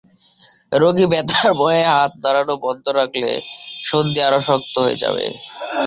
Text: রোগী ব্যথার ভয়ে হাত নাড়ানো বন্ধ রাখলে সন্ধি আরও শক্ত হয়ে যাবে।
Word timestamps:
রোগী 0.73 1.05
ব্যথার 1.11 1.49
ভয়ে 1.59 1.83
হাত 1.91 2.11
নাড়ানো 2.23 2.55
বন্ধ 2.65 2.85
রাখলে 2.99 3.31
সন্ধি 3.87 4.19
আরও 4.27 4.39
শক্ত 4.47 4.73
হয়ে 4.83 5.01
যাবে। 5.03 5.25